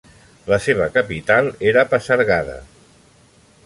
[0.51, 2.61] La seva capital era Pasargada.